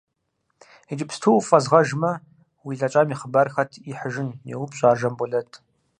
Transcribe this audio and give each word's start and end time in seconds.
Иджыпсту 0.91 1.31
уфӏэзгъэжмэ, 1.37 2.11
уи 2.65 2.77
лӏэкӏам 2.79 3.09
и 3.13 3.15
хъыбарыр 3.19 3.51
хэт 3.53 3.71
ихьыжын?– 3.91 4.29
йоупщӏ 4.49 4.83
ар 4.89 4.97
Жамбулэт. 4.99 5.51